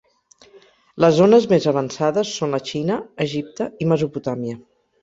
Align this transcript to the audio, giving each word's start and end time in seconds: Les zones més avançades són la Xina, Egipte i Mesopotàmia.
Les 1.05 1.13
zones 1.19 1.45
més 1.53 1.69
avançades 1.73 2.33
són 2.41 2.59
la 2.59 2.63
Xina, 2.71 2.99
Egipte 3.31 3.71
i 3.87 3.93
Mesopotàmia. 3.95 4.61